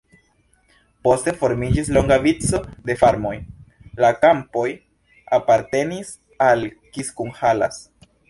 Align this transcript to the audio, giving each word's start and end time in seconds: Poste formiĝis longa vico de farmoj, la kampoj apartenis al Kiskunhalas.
Poste 1.07 1.33
formiĝis 1.41 1.91
longa 1.97 2.17
vico 2.23 2.61
de 2.89 2.95
farmoj, 3.01 3.35
la 4.05 4.11
kampoj 4.23 4.65
apartenis 5.39 6.13
al 6.49 6.67
Kiskunhalas. 6.97 7.79